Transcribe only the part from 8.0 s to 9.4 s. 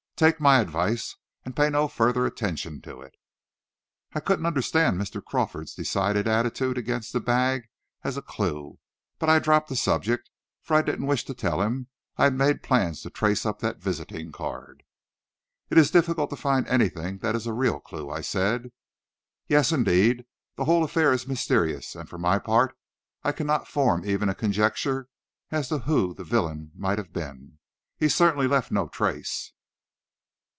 as a clue, but I